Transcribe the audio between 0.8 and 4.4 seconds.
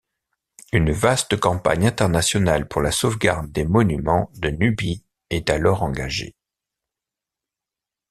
vaste campagne internationale pour la sauvegarde des monuments